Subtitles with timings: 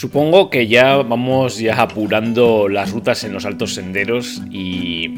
[0.00, 5.14] Supongo que ya vamos ya apurando las rutas en los altos senderos y,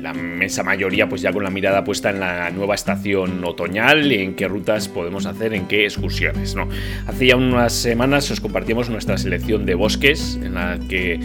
[0.00, 4.22] la inmensa mayoría pues ya con la mirada puesta en la nueva estación otoñal y
[4.22, 6.54] en qué rutas podemos hacer, en qué excursiones.
[6.54, 6.68] ¿no?
[7.08, 11.18] Hace ya unas semanas os compartimos nuestra selección de bosques en la que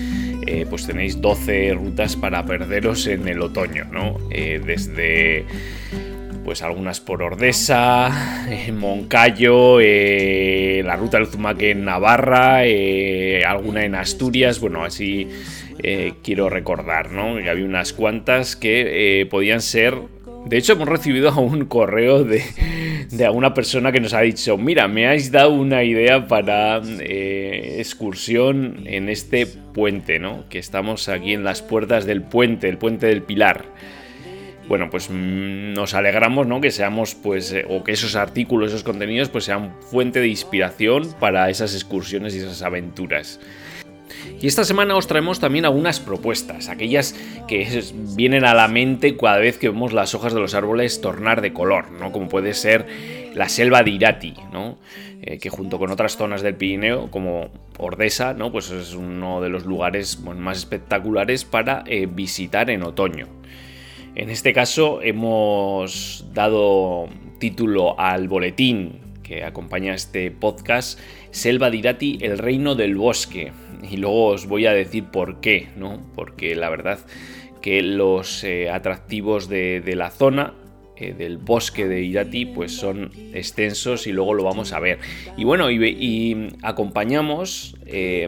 [0.47, 4.17] eh, pues tenéis 12 rutas para perderos en el otoño, ¿no?
[4.31, 5.45] Eh, desde
[6.47, 13.83] pues algunas por Ordesa, eh, Moncayo, eh, la ruta del Zumaque en Navarra, eh, alguna
[13.83, 15.27] en Asturias, bueno, así
[16.23, 17.35] quiero recordar, ¿no?
[17.35, 19.95] Que había unas cuantas que podían ser...
[20.45, 22.41] De hecho, hemos recibido un correo de,
[23.11, 28.83] de alguna persona que nos ha dicho, mira, me habéis dado una idea para excursión
[28.85, 30.45] en este puente, ¿no?
[30.49, 33.65] Que estamos aquí en las puertas del puente, el puente del Pilar
[34.67, 36.61] bueno, pues mm, nos alegramos, ¿no?
[36.61, 41.13] Que seamos, pues, eh, o que esos artículos, esos contenidos, pues sean fuente de inspiración
[41.19, 43.39] para esas excursiones y esas aventuras.
[44.39, 47.15] Y esta semana os traemos también algunas propuestas, aquellas
[47.47, 47.83] que
[48.15, 51.53] vienen a la mente cada vez que vemos las hojas de los árboles tornar de
[51.53, 52.11] color, ¿no?
[52.11, 52.85] Como puede ser
[53.33, 54.77] la selva de Irati, ¿no?
[55.21, 57.49] Eh, que junto con otras zonas del Pirineo, como
[57.79, 58.51] Ordesa, ¿no?
[58.51, 63.27] Pues es uno de los lugares más espectaculares para eh, visitar en otoño.
[64.17, 67.07] En este caso hemos dado
[67.37, 73.51] título al boletín que acompaña este podcast, Selva de Irati, el reino del bosque.
[73.87, 76.01] Y luego os voy a decir por qué, ¿no?
[76.15, 76.97] Porque la verdad
[77.61, 80.55] que los eh, atractivos de, la zona
[80.95, 84.97] eh, del bosque de Irati pues son extensos y luego lo vamos a ver.
[85.37, 88.27] Y bueno, y acompañamos eh,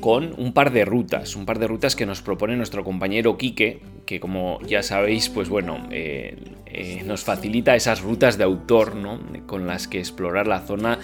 [0.00, 3.80] con un par de rutas, un par de rutas que nos propone nuestro compañero Quique,
[4.06, 6.36] que como ya sabéis, pues bueno, eh,
[6.66, 9.20] eh, nos facilita esas rutas de autor, ¿no?
[9.46, 10.98] Con las que explorar la zona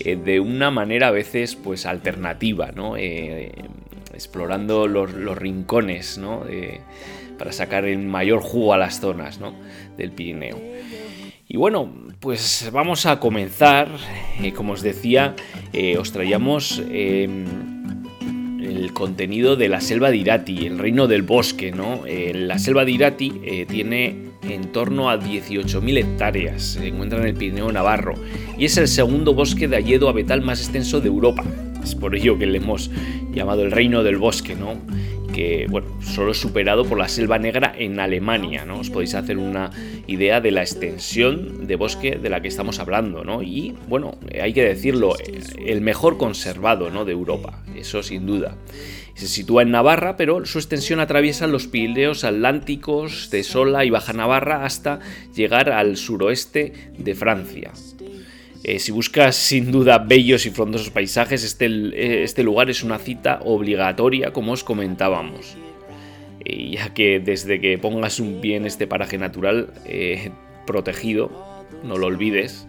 [0.00, 2.96] eh, de una manera a veces, pues alternativa, ¿no?
[2.96, 6.44] Explorando los, rincones, ¿no?
[7.38, 9.54] Para sacar el mayor jugo a las zonas, ¿no?
[9.96, 10.58] Del Pirineo.
[11.48, 13.88] Y bueno, pues vamos a comenzar.
[14.54, 15.34] Como os decía,
[15.98, 17.28] os traíamos eh,
[18.70, 22.06] el contenido de la selva de Irati, el reino del bosque, ¿no?
[22.06, 27.26] Eh, la selva de Irati eh, tiene en torno a 18.000 hectáreas, se encuentra en
[27.26, 28.14] el Pirineo Navarro
[28.56, 31.44] y es el segundo bosque de hayedo abetal más extenso de Europa.
[31.82, 32.90] Es por ello que le hemos
[33.32, 34.74] llamado el reino del bosque, ¿no?
[35.68, 38.80] Bueno, solo es superado por la selva negra en Alemania, ¿no?
[38.80, 39.70] Os podéis hacer una
[40.06, 43.42] idea de la extensión de bosque de la que estamos hablando, ¿no?
[43.42, 45.14] Y, bueno, hay que decirlo,
[45.64, 47.04] el mejor conservado, ¿no?
[47.04, 48.56] De Europa, eso sin duda.
[49.14, 54.12] Se sitúa en Navarra, pero su extensión atraviesa los Pirineos Atlánticos de Sola y Baja
[54.12, 55.00] Navarra hasta
[55.34, 57.72] llegar al suroeste de Francia.
[58.62, 62.98] Eh, si buscas sin duda bellos y frondosos paisajes, este, eh, este lugar es una
[62.98, 65.56] cita obligatoria, como os comentábamos.
[66.44, 70.30] Y ya que desde que pongas un pie en este paraje natural eh,
[70.66, 71.30] protegido,
[71.84, 72.66] no lo olvides,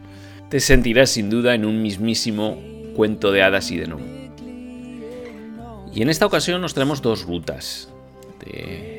[0.49, 2.61] te sentirás sin duda en un mismísimo
[2.95, 4.21] cuento de hadas y de gnomo.
[5.93, 7.91] Y en esta ocasión nos traemos dos rutas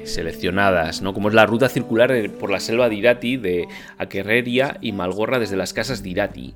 [0.05, 1.15] seleccionadas, ¿no?
[1.15, 3.69] Como es la ruta circular eh, por la selva de Irati, de
[3.99, 6.55] Aquerreria y Malgorra desde las casas de Irati.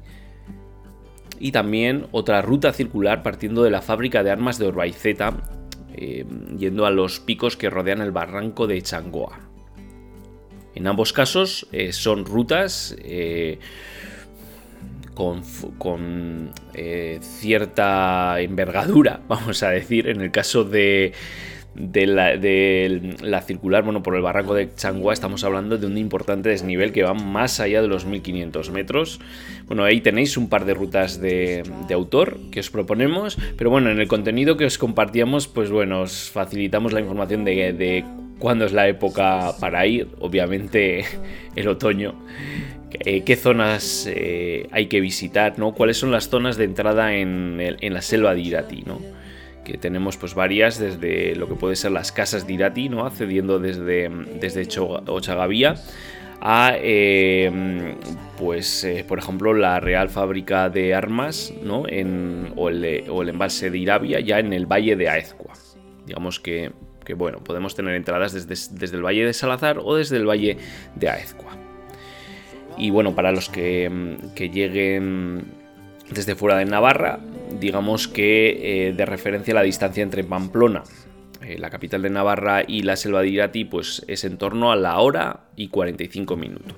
[1.38, 5.36] Y también otra ruta circular partiendo de la fábrica de armas de Orbaizeta,
[5.94, 6.24] eh,
[6.58, 9.46] yendo a los picos que rodean el barranco de Changoa.
[10.76, 13.58] En ambos casos eh, son rutas eh,
[15.14, 20.08] con, eh, cierta envergadura, vamos a decir.
[20.08, 21.14] En el caso de,
[21.78, 25.98] de la, de la, circular, bueno, por el barranco de Changua estamos hablando de un
[25.98, 29.20] importante desnivel que va más allá de los 1500 metros.
[29.66, 31.62] Bueno, ahí tenéis un par de rutas de,
[31.92, 36.30] autor que os proponemos, pero bueno, en el contenido que os compartíamos, pues bueno, os
[36.30, 38.04] facilitamos la información de, de
[38.38, 41.04] cuándo es la época para ir, obviamente
[41.56, 42.14] el otoño.
[43.00, 45.72] Eh, qué zonas eh, hay que visitar, ¿no?
[45.74, 49.00] ¿Cuáles son las zonas de entrada en, en la selva de Irati, ¿no?
[49.66, 53.04] Que tenemos pues varias desde lo que puede ser las casas de Irati, ¿no?
[53.04, 54.08] accediendo desde,
[54.40, 55.74] desde Ochagavía
[56.40, 57.96] a eh,
[58.38, 61.88] pues eh, por ejemplo la Real Fábrica de Armas ¿no?
[61.88, 65.54] en, o, el, o, el, embalse de Irabia ya en el Valle de Aezcua.
[66.06, 66.70] Digamos que,
[67.04, 70.58] que bueno, podemos tener entradas desde, desde, el Valle de Salazar o desde el Valle
[70.94, 71.56] de Aezcua.
[72.78, 75.65] Y bueno, para los que, que lleguen
[76.10, 77.20] desde fuera de Navarra,
[77.60, 80.82] digamos que eh, de referencia la distancia entre Pamplona,
[81.42, 84.76] eh, la capital de Navarra, y la selva de Irati, pues es en torno a
[84.76, 86.76] la hora y 45 minutos.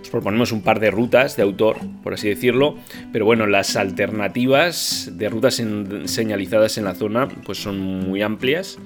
[0.00, 2.76] Os proponemos un par de rutas de autor, por así decirlo,
[3.12, 5.62] pero bueno, las alternativas de rutas
[6.04, 8.78] señalizadas en la zona pues son muy amplias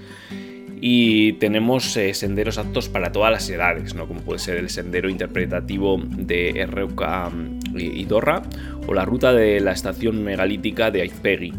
[0.81, 4.07] y tenemos eh, senderos aptos para todas las edades, ¿no?
[4.07, 8.43] como puede ser el sendero interpretativo de RK Idorra
[8.87, 11.53] o la ruta de la estación megalítica de Aizpegui.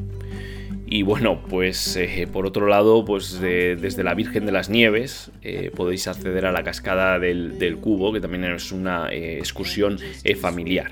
[0.88, 5.72] Y bueno, pues eh, por otro lado, pues desde la Virgen de las Nieves eh,
[5.76, 9.98] podéis acceder a la cascada del, Cubo, que también es una excursión
[10.40, 10.92] familiar.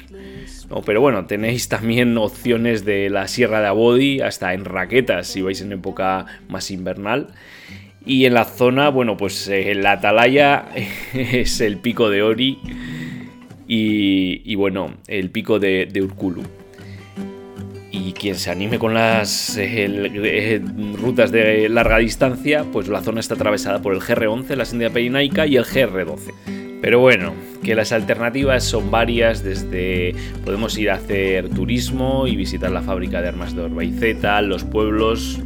[0.86, 5.62] Pero bueno, tenéis también opciones de la Sierra de Abodi hasta en raquetas si vais
[5.62, 7.28] en época más invernal.
[8.06, 10.66] Y en la zona, bueno, pues eh, la atalaya
[11.14, 12.60] es el pico de Ori
[13.76, 16.44] y, bueno, el pico de, Urkulu.
[17.92, 20.62] Y quien se anime con las eh,
[21.00, 25.46] rutas de larga distancia, pues la zona está atravesada por el GR11, la senda perinaica
[25.46, 26.80] y el GR12.
[26.82, 27.34] Pero bueno,
[27.64, 33.22] que las alternativas son varias, desde podemos ir a hacer turismo y visitar la fábrica
[33.22, 35.40] de armas de Orbaiceta, los pueblos,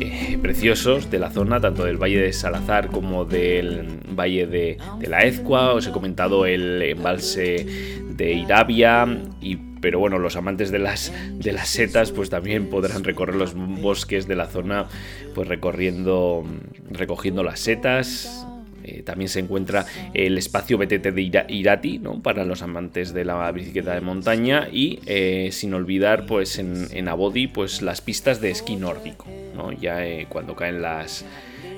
[0.00, 4.78] eh, preciosos de la zona, tanto del Valle de Salazar como del Valle de,
[5.08, 5.74] la Ezcua.
[5.74, 7.66] Os he comentado el embalse
[8.10, 9.06] de Irabia
[9.40, 13.54] y pero bueno, los amantes de las, de las setas pues también podrán recorrer los
[13.54, 14.86] bosques de la zona
[15.34, 16.44] pues recorriendo
[16.88, 18.46] recogiendo las setas
[18.84, 22.20] eh, también se encuentra el espacio BTT de Irati, ¿no?
[22.22, 27.46] para los amantes de la bicicleta de montaña y eh, sin olvidar pues en, Abodi
[27.46, 29.72] pues las pistas de esquí nórdico, ¿no?
[29.72, 31.24] ya eh, cuando caen las,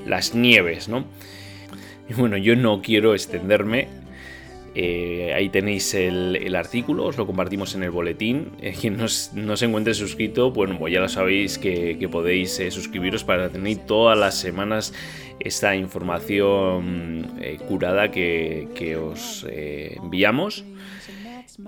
[0.06, 0.88] las nieves.
[0.88, 1.04] ¿no?
[2.16, 3.88] Bueno, yo no quiero extenderme,
[4.74, 8.50] ahí tenéis el, artículo, os lo compartimos en el boletín.
[8.80, 9.08] quien no,
[9.56, 14.34] se encuentre suscrito, bueno, pues ya lo sabéis que, podéis suscribiros para tener todas las
[14.34, 14.92] semanas
[15.40, 20.64] esta información eh, curada que, os eh, enviamos.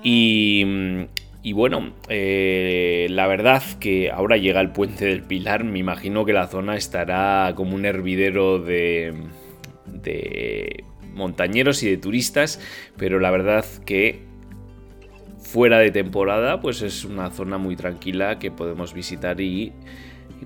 [0.03, 6.33] Y, bueno, eh, la verdad que ahora llega el puente del Pilar, me imagino que
[6.33, 9.15] la zona estará como un hervidero de,
[9.87, 10.85] de
[11.17, 12.61] montañeros y de turistas,
[12.97, 14.23] pero la verdad que
[15.41, 19.73] fuera de temporada pues es una zona muy tranquila que podemos visitar y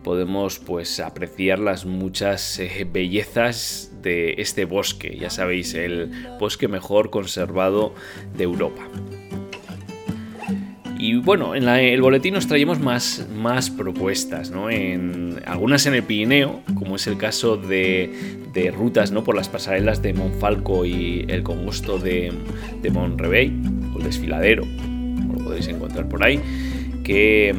[0.02, 7.11] podemos pues apreciar las muchas eh, bellezas de este bosque, ya sabéis, el bosque mejor
[7.11, 7.94] conservado
[8.37, 8.88] de Europa.
[11.00, 14.69] Y bueno, en el boletín nos traemos más, más propuestas, ¿no?
[14.69, 18.11] En, algunas en el Pirineo, como es el caso de,
[18.52, 19.25] de, rutas ¿no?
[19.25, 22.35] por las pasarelas de Monfalco y el congosto de,
[22.83, 26.38] de o el desfiladero, como lo podéis encontrar por ahí,
[27.02, 27.54] que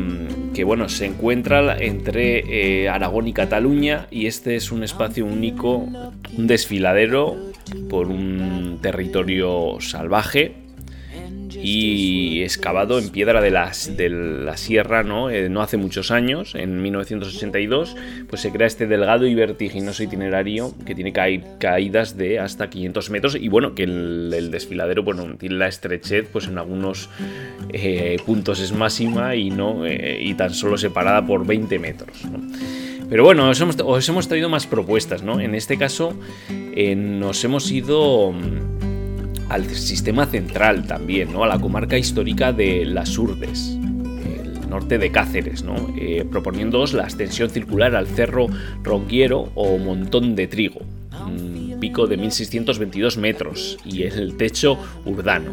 [0.54, 5.88] que bueno, se encuentra entre eh, Aragón y Cataluña y este es un espacio único,
[6.38, 7.38] un desfiladero
[7.90, 10.61] por un territorio salvaje
[11.64, 15.30] y excavado en piedra de, las, de la sierra ¿no?
[15.30, 17.96] Eh, no hace muchos años, en 1982,
[18.30, 23.38] pues se crea este delgado y vertiginoso itinerario que tiene caídas de hasta 500 metros
[23.40, 27.10] y bueno, que el, desfiladero bueno, tiene la estrechez, pues en algunos
[27.70, 32.24] eh, puntos es máxima y, no, eh, y tan solo separada por 20 metros.
[33.10, 35.40] Pero bueno, os hemos, os hemos, traído más propuestas, ¿no?
[35.40, 36.18] En este caso
[36.50, 38.34] nos hemos ido
[39.52, 41.44] al sistema central también, ¿no?
[41.44, 43.78] a la comarca histórica de Las Urdes,
[44.26, 45.94] el norte de Cáceres, ¿no?
[46.00, 48.48] Eh, proponiéndoos la extensión circular al Cerro
[48.82, 50.80] Ronquiero o Montón de Trigo,
[51.26, 55.52] un pico de 1622 metros y el techo urdano.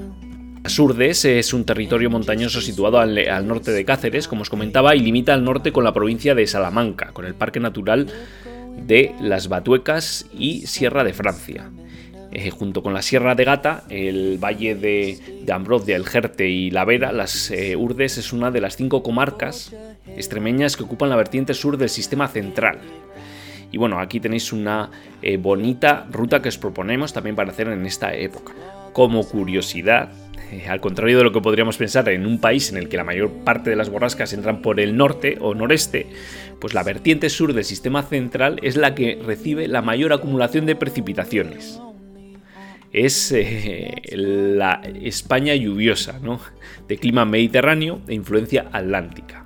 [0.62, 4.94] Las Urdes es un territorio montañoso situado al, al, norte de Cáceres, como os comentaba,
[4.94, 8.06] y limita al norte con la provincia de Salamanca, con el Parque Natural
[8.86, 11.70] de las Batuecas y Sierra de Francia.
[12.30, 16.84] Eh, junto con la Sierra de Gata, el valle de, de el Jerte y la
[16.84, 19.74] Vera, las eh, Urdes es una de las cinco comarcas
[20.14, 22.80] extremeñas que ocupan la vertiente sur del sistema central.
[23.72, 24.90] Y bueno, aquí tenéis una
[25.22, 28.52] eh, bonita ruta que os proponemos también para hacer en esta época.
[28.92, 30.10] Como curiosidad,
[30.68, 33.30] al contrario de lo que podríamos pensar en un país en el que la mayor
[33.44, 36.06] parte de las borrascas entran por el norte o noreste,
[36.60, 40.76] pues la vertiente sur del sistema central es la que recibe la mayor acumulación de
[40.76, 41.80] precipitaciones
[42.92, 46.40] es eh, la España lluviosa, ¿no?
[46.86, 49.44] de clima mediterráneo e influencia atlántica.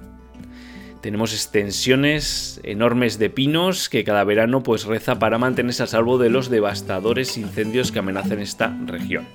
[1.00, 6.30] Tenemos extensiones enormes de pinos que cada verano pues reza para mantenerse a salvo de
[6.30, 9.26] los devastadores incendios que amenazan esta región.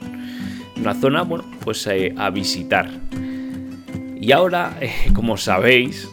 [0.77, 2.89] Una zona, bueno, pues eh, a visitar.
[4.19, 6.09] Y ahora, eh, como sabéis,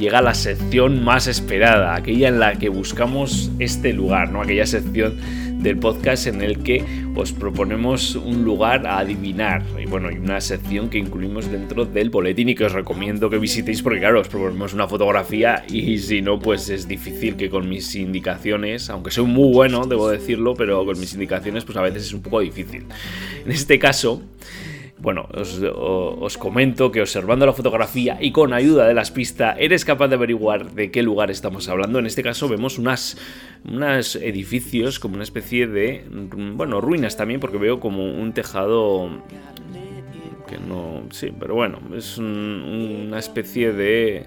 [0.00, 4.40] llega la sección más esperada, aquella en la que buscamos este lugar, ¿no?
[4.40, 5.18] Aquella sección
[5.60, 9.62] del podcast en el que os proponemos un lugar a adivinar.
[9.80, 13.38] Y bueno, y una sección que incluimos dentro del boletín y que os recomiendo que
[13.38, 17.68] visitéis porque claro, os proponemos una fotografía y si no, pues es difícil que con
[17.68, 22.04] mis indicaciones, aunque soy muy bueno, debo decirlo, pero con mis indicaciones pues a veces
[22.04, 22.86] es un poco difícil.
[23.44, 24.22] En este caso...
[25.00, 30.08] Bueno, os, comento que observando la fotografía y con ayuda de las pistas eres capaz
[30.08, 31.98] de averiguar de qué lugar estamos hablando.
[31.98, 33.16] En este caso vemos unas,
[33.64, 39.08] unos edificios como una especie de, bueno, ruinas también porque veo como un tejado
[40.50, 44.26] que no, sí, pero bueno, es una especie de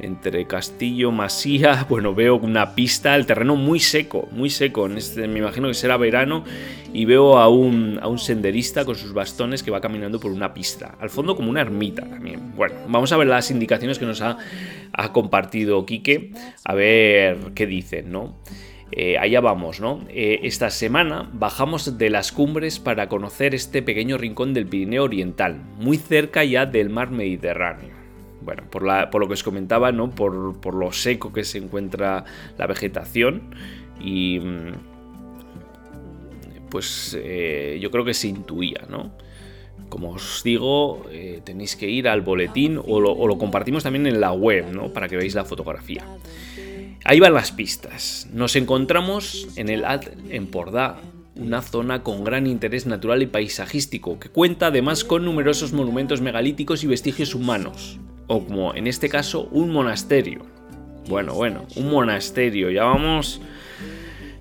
[0.00, 5.28] entre Castillo, Masía, bueno, veo una pista, el terreno muy seco, muy seco, en este,
[5.28, 6.44] me imagino que será verano,
[6.92, 10.52] y veo a un, a un senderista con sus bastones que va caminando por una
[10.52, 12.54] pista, al fondo como una ermita también.
[12.56, 14.38] Bueno, vamos a ver las indicaciones que nos ha,
[15.12, 16.32] compartido Quique,
[16.64, 18.36] a ver qué dicen, ¿no?
[18.92, 20.00] Eh, allá vamos, ¿no?
[20.08, 25.62] Eh, esta semana bajamos de las cumbres para conocer este pequeño rincón del Pirineo Oriental,
[25.78, 28.00] muy cerca ya del mar Mediterráneo
[28.42, 30.10] bueno, por, lo que os comentaba, ¿no?
[30.10, 32.24] Por, lo seco que se encuentra
[32.56, 33.54] la vegetación
[34.00, 34.72] y mm,
[36.70, 39.12] pues eh, yo creo que se intuía, ¿no?
[39.90, 41.04] Como os digo,
[41.44, 44.90] tenéis que ir al boletín o lo, compartimos también en la web, ¿no?
[44.92, 46.06] Para que veáis la fotografía.
[47.04, 48.28] Ahí van las pistas.
[48.32, 50.48] Nos encontramos en el Ad en
[51.36, 56.84] una zona con gran interés natural y paisajístico, que cuenta además con numerosos monumentos megalíticos
[56.84, 60.46] y vestigios humanos o como en este caso un monasterio.
[61.08, 63.40] Bueno, bueno, un monasterio, ya vamos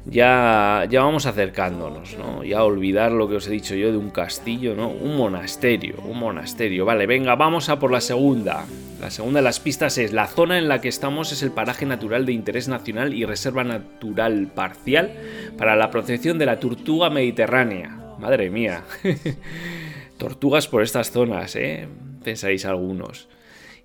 [0.05, 2.43] ya, ya vamos acercándonos, ¿no?
[2.43, 4.89] Ya olvidar lo que os he dicho yo de un castillo, ¿no?
[4.89, 6.85] Un monasterio, un monasterio.
[6.85, 8.65] Vale, venga, vamos a por la segunda.
[9.00, 11.86] La segunda de las pistas es, la zona en la que estamos es el paraje
[11.86, 15.12] natural de interés nacional y reserva natural parcial
[15.58, 17.98] para la protección de la tortuga mediterránea.
[18.20, 18.84] Madre mía.
[20.18, 21.88] Tortugas por estas zonas, ¿eh?
[22.24, 23.29] Pensáis algunos.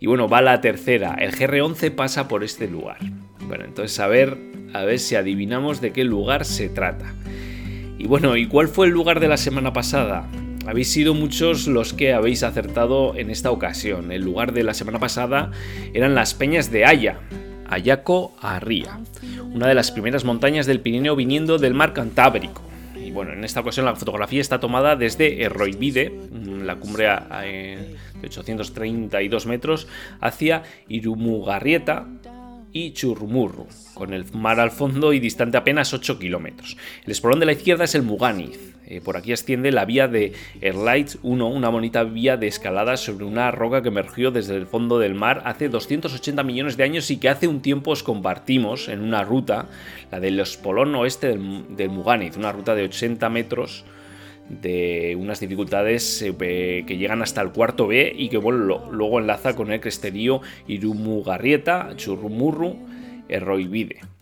[0.00, 1.14] Y bueno, va la tercera.
[1.14, 2.98] El GR11 pasa por este lugar.
[3.46, 4.36] Bueno, entonces a ver,
[4.72, 7.14] a ver si adivinamos de qué lugar se trata.
[7.98, 10.28] Y bueno, ¿y cuál fue el lugar de la semana pasada?
[10.66, 14.10] Habéis sido muchos los que habéis acertado en esta ocasión.
[14.10, 15.50] El lugar de la semana pasada
[15.92, 17.18] eran las Peñas de Haya,
[17.68, 18.98] Ayaco Arría,
[19.52, 22.62] una de las primeras montañas del Pirineo viniendo del mar Cantábrico.
[22.96, 27.08] Y bueno, en esta ocasión la fotografía está tomada desde Erroivide, la cumbre
[27.42, 29.86] eh, 832 metros
[30.20, 32.06] hacia Irumugarrieta
[32.72, 36.76] y Churrumurru, con el mar al fondo y distante apenas 8 kilómetros.
[37.04, 38.73] El espolón de la izquierda es el Muganiz.
[38.86, 43.24] Eh, por aquí asciende la vía de Erlight 1, una bonita vía de escalada sobre
[43.24, 47.16] una roca que emergió desde el fondo del mar hace 280 millones de años y
[47.16, 49.68] que hace un tiempo os compartimos en una ruta,
[50.10, 53.84] la del espolón oeste del, del una ruta de 80 metros
[54.48, 59.72] de unas dificultades eh, que llegan hasta el cuarto B y que luego enlaza con
[59.72, 62.76] el cresterío Irumugarrieta, Churrumurru,
[63.28, 64.13] Erroivide.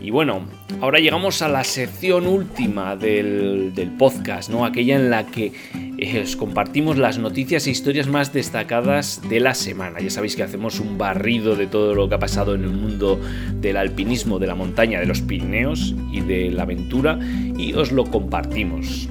[0.00, 0.46] Y bueno,
[0.80, 4.64] ahora llegamos a la sección última del, podcast, ¿no?
[4.64, 5.52] Aquella en la que
[5.98, 10.00] eh, os compartimos las noticias e historias más destacadas de la semana.
[10.00, 13.20] Ya sabéis que hacemos un barrido de todo lo que ha pasado en el mundo
[13.60, 17.18] del alpinismo, de la montaña, de los Pirineos y de la aventura
[17.56, 19.08] y os lo compartimos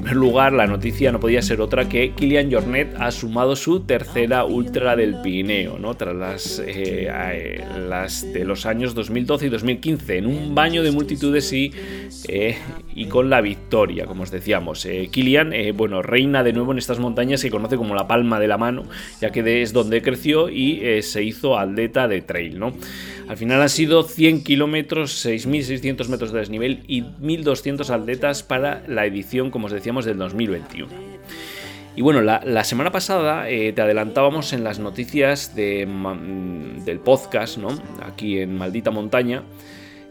[0.00, 4.44] primer lugar, la noticia no podía ser otra que Kilian Jornet ha sumado su tercera
[4.44, 5.94] ultra del Pirineo, ¿no?
[5.94, 11.52] tras las, eh, las de los años 2012 y 2015, en un baño de multitudes
[11.52, 11.72] y,
[12.28, 12.56] eh,
[12.94, 14.86] y con la victoria, como os decíamos.
[14.86, 18.48] Eh, Kilian, bueno, reina de nuevo en estas montañas que conoce como la palma de
[18.48, 18.84] la mano,
[19.20, 22.72] ya que es donde creció y se hizo atleta de trail, ¿no?
[23.30, 29.06] Al final han sido 100 kilómetros, 6.600 metros de desnivel y 1.200 atletas para la
[29.06, 30.88] edición, como os decíamos, del 2021.
[31.94, 35.86] Y bueno, la, semana pasada eh, te adelantábamos en las noticias de,
[36.84, 37.68] del podcast, ¿no?
[38.02, 39.44] Aquí en Maldita Montaña,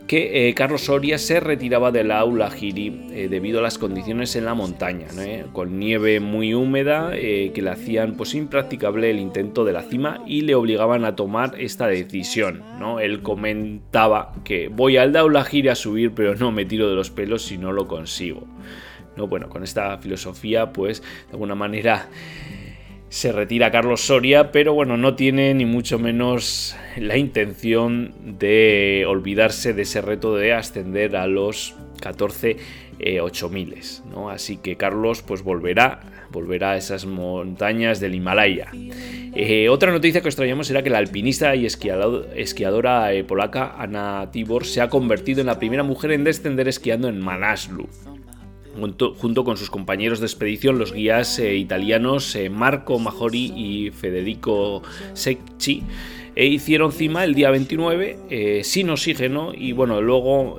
[0.09, 4.43] que eh, Carlos Soria se retiraba del aula Giri eh, debido a las condiciones en
[4.43, 9.73] la montaña, eh, con nieve muy húmeda que le hacían pues impracticable el intento de
[9.73, 12.63] la cima y le obligaban a tomar esta decisión.
[12.79, 12.99] ¿no?
[12.99, 17.11] Él comentaba que voy al aula Giri a subir pero no me tiro de los
[17.11, 18.47] pelos si no lo consigo.
[19.15, 19.27] ¿No?
[19.27, 22.09] Bueno, con esta filosofía pues de alguna manera
[23.09, 29.73] se retira Carlos Soria, pero bueno, no tiene ni mucho menos la intención de olvidarse
[29.73, 32.57] de ese reto de ascender a los 14
[33.21, 33.75] 8000,
[34.11, 34.29] ¿no?
[34.29, 36.01] Así que Carlos pues volverá,
[36.31, 38.71] volverá a esas montañas del Himalaya.
[39.35, 44.29] Eh, otra noticia que os traíamos era que la alpinista y esquiadora eh, polaca Ana
[44.31, 47.87] Tibor se ha convertido en la primera mujer en descender esquiando en Manaslu
[48.79, 54.81] junto, con sus compañeros de expedición, los guías eh, italianos eh, Marco Majori y Federico
[55.13, 55.83] Secchi.
[56.35, 60.57] E hicieron cima el día 29 eh, sin oxígeno y bueno, luego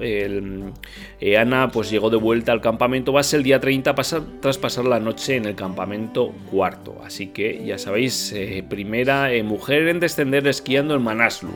[1.38, 3.94] Ana pues llegó de vuelta al campamento base el día 30
[4.40, 7.00] tras pasar la noche en el campamento cuarto.
[7.02, 8.34] Así que ya sabéis,
[8.68, 11.52] primera mujer en descender esquiando en Manaslu.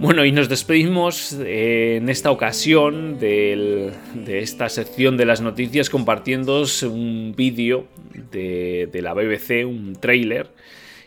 [0.00, 3.92] Bueno, y nos despedimos eh, en esta ocasión de
[4.26, 7.84] esta sección de las noticias compartiendo un vídeo
[8.32, 10.46] de, la BBC, un trailer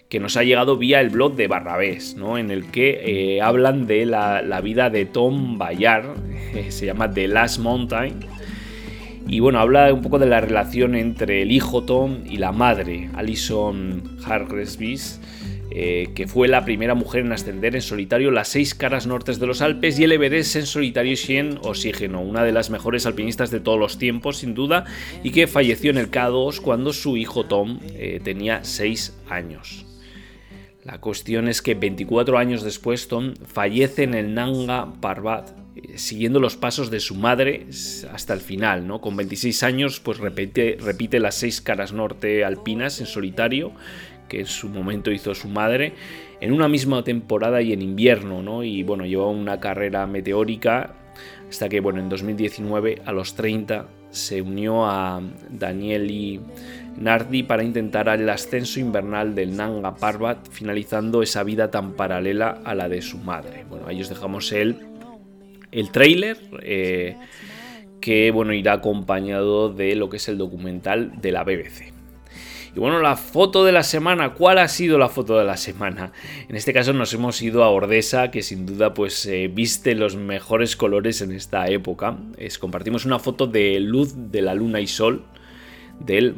[0.10, 2.38] que nos ha llegado vía el blog de Barrabés, ¿no?
[2.38, 6.14] en el que eh, hablan de la, vida de Tom Bayard,
[6.54, 8.20] eh, se llama The Last Mountain,
[9.28, 13.10] y bueno, habla un poco de la relación entre el hijo Tom y la madre,
[13.16, 15.20] Alison Hargreaves,
[15.76, 19.48] eh, que fue la primera mujer en ascender en solitario las seis caras nortes de
[19.48, 23.60] los Alpes y el Everest en solitario sin oxígeno, una de las mejores alpinistas de
[23.60, 24.86] todos los tiempos, sin duda,
[25.24, 29.88] y que falleció en el K2 cuando su hijo Tom eh, tenía seis años.
[30.84, 36.40] La cuestión es que 24 años después Tom fallece en el Nanga Parbat, eh, siguiendo
[36.40, 37.66] los pasos de su madre
[38.12, 39.02] hasta el final, ¿no?
[39.02, 43.74] Con 26 años, pues repite, repite las seis caras norte alpinas en solitario
[44.34, 45.94] que en su momento hizo su madre,
[46.42, 48.64] en una misma temporada y en invierno, ¿no?
[48.64, 50.96] Y bueno, llevó una carrera meteórica
[51.48, 56.42] hasta que, bueno, en 2019, a los 30, se unió a Danieli
[56.98, 62.74] Nardi para intentar el ascenso invernal del Nanga Parbat, finalizando esa vida tan paralela a
[62.74, 63.66] la de su madre.
[63.70, 64.78] Bueno, ahí os dejamos el,
[65.72, 66.38] el trailer.
[66.64, 67.16] Eh,
[68.02, 71.93] que bueno, irá acompañado de lo que es el documental de la BBC.
[72.76, 76.12] Y bueno, la foto de la semana, ¿cuál ha sido la foto de la semana?
[76.50, 80.16] En este caso nos hemos ido a Ordesa, que sin duda pues eh, viste los
[80.16, 82.18] mejores colores en esta época.
[82.38, 85.24] Es, compartimos una foto de luz de la luna y sol
[86.00, 86.36] del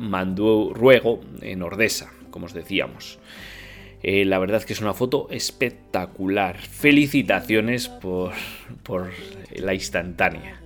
[0.73, 3.17] Ruego en Ordesa, como os decíamos.
[4.03, 6.57] Eh, la verdad que es una foto espectacular.
[6.57, 8.33] Felicitaciones por,
[8.83, 9.09] por
[9.55, 10.64] la instantánea.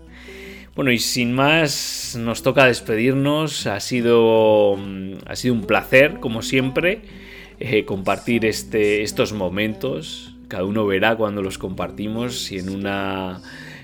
[0.80, 3.68] Bueno, y sin más, nos toca despedirnos.
[3.68, 7.02] Ha sido, mm, ha sido un placer, como siempre,
[7.60, 10.38] eh, compartir este, estos momentos.
[10.48, 13.42] Cada uno verá cuando los compartimos, si en, una,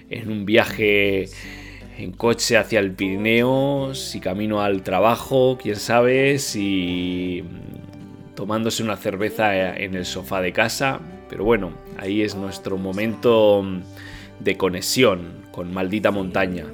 [0.10, 1.27] en un viaje
[1.97, 8.95] en coche hacia el Pirineo, si camino al trabajo, quién sabe, si mm, tomándose una
[8.95, 11.01] cerveza en el sofá de casa.
[11.29, 13.81] Pero bueno, ahí es nuestro momento mm,
[14.39, 16.65] de conexión con Maldita Montaña.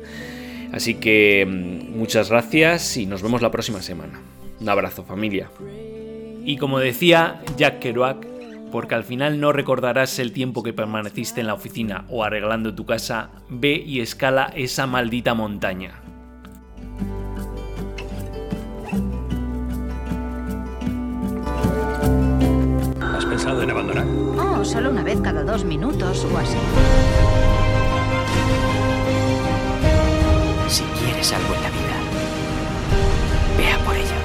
[0.71, 4.19] Así que mm, muchas gracias y nos vemos la próxima semana.
[4.59, 5.49] Un abrazo familia.
[6.43, 8.25] Y como decía Jack Kerouac,
[8.71, 12.85] porque al final no recordarás el tiempo que permaneciste en la oficina o arreglando tu
[12.85, 16.01] casa, ve y escala esa maldita montaña.
[23.01, 24.30] ¿Has pensado en abandonar?
[24.63, 26.55] Solo una vez cada dos minutos o así.
[30.69, 31.97] Si quieres algo en la vida,
[33.57, 34.20] vea por ello.